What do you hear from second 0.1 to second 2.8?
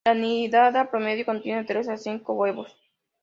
nidada promedio contiene tres a cinco huevos.